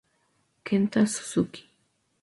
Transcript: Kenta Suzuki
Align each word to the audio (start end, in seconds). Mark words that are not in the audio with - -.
Kenta 0.65 1.05
Suzuki 1.05 1.61